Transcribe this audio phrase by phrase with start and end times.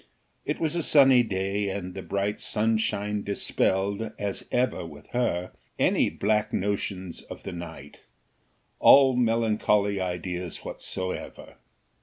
[0.47, 6.09] It was a sunny day, and the bright sunshine dispelled, as ever with her, any
[6.09, 7.99] black notions of the night,
[8.79, 11.57] all melancholy ideas whatsoever.